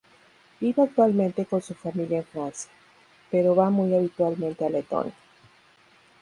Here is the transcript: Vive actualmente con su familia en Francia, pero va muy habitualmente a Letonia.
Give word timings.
Vive 0.59 0.81
actualmente 0.81 1.45
con 1.45 1.61
su 1.61 1.75
familia 1.75 2.17
en 2.17 2.23
Francia, 2.25 2.71
pero 3.29 3.53
va 3.55 3.69
muy 3.69 3.93
habitualmente 3.93 4.65
a 4.65 4.69
Letonia. 4.71 5.13